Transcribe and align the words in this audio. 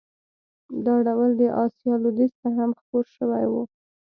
دا 0.85 0.95
ډول 1.07 1.31
د 1.39 1.41
اسیا 1.63 1.93
لوېدیځ 2.01 2.33
ته 2.41 2.49
هم 2.57 2.69
خپور 2.79 3.05
شوی 3.17 3.45
و. 3.51 3.53